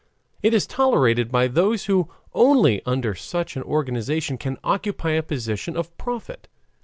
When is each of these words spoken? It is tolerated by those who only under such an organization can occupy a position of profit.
It 0.41 0.55
is 0.55 0.65
tolerated 0.65 1.31
by 1.31 1.45
those 1.47 1.85
who 1.85 2.09
only 2.33 2.81
under 2.87 3.13
such 3.13 3.55
an 3.55 3.61
organization 3.61 4.39
can 4.39 4.57
occupy 4.63 5.11
a 5.11 5.21
position 5.21 5.77
of 5.77 5.95
profit. 5.99 6.47